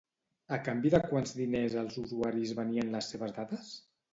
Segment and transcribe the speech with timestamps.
[0.55, 3.71] A canvi de quants diners els usuaris venien les seves dades?